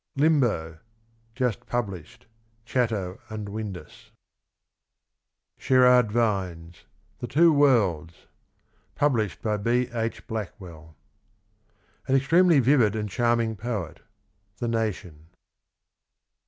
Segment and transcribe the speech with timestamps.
[0.17, 0.79] J LIMBO.
[1.35, 2.25] Tust Published.
[2.65, 4.09] Chatto and Windus.
[4.11, 4.11] ^^
[5.61, 6.85] Sherard Vines.
[7.19, 8.25] THE TWO WORLDS.
[8.95, 9.89] Published by B.
[9.93, 10.25] H.
[10.25, 10.95] Blackwell."
[12.07, 13.99] An extremely vivid and charming poet."—
[14.57, 15.27] The Nation.